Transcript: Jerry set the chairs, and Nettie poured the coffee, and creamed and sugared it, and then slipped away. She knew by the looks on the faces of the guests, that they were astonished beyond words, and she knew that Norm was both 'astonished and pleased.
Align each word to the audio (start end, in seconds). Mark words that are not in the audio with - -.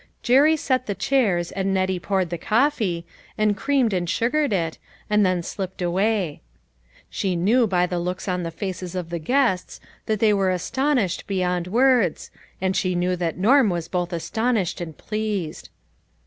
Jerry 0.23 0.57
set 0.57 0.87
the 0.87 0.95
chairs, 0.95 1.51
and 1.51 1.75
Nettie 1.75 1.99
poured 1.99 2.31
the 2.31 2.37
coffee, 2.39 3.05
and 3.37 3.55
creamed 3.55 3.93
and 3.93 4.09
sugared 4.09 4.51
it, 4.51 4.79
and 5.11 5.23
then 5.23 5.43
slipped 5.43 5.79
away. 5.79 6.41
She 7.07 7.35
knew 7.35 7.67
by 7.67 7.85
the 7.85 7.99
looks 7.99 8.27
on 8.27 8.41
the 8.41 8.49
faces 8.49 8.95
of 8.95 9.11
the 9.11 9.19
guests, 9.19 9.79
that 10.07 10.19
they 10.19 10.33
were 10.33 10.49
astonished 10.49 11.27
beyond 11.27 11.67
words, 11.67 12.31
and 12.59 12.75
she 12.75 12.95
knew 12.95 13.15
that 13.17 13.37
Norm 13.37 13.69
was 13.69 13.87
both 13.87 14.11
'astonished 14.11 14.81
and 14.81 14.97
pleased. 14.97 15.69